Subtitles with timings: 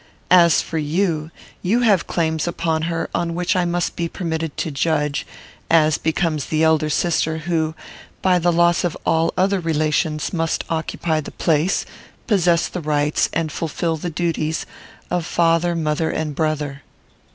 [0.31, 1.29] As for you,
[1.61, 5.27] you have claims upon her on which I must be permitted to judge,
[5.69, 7.75] as becomes the elder sister, who,
[8.23, 11.85] by the loss of all other relations, must occupy the place,
[12.25, 14.65] possess the rights, and fulfil the duties,
[15.11, 16.81] of father, mother, and brother.